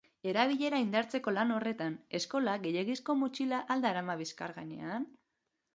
Erabilera 0.29 0.79
indartzeko 0.83 1.33
lan 1.35 1.53
horretan, 1.57 1.97
eskolak 2.21 2.67
gehiegizko 2.67 3.19
motxila 3.21 3.61
al 3.77 3.87
darama 3.89 4.19
bizkar 4.25 4.57
gainean? 4.61 5.09